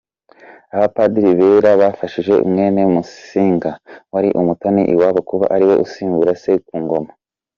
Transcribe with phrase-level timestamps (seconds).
[0.75, 3.71] Abapadiri bera bafashije mwene Musinga
[4.13, 7.11] wari umutoni iwabo kuba ariwe usimbura se ku Ngoma.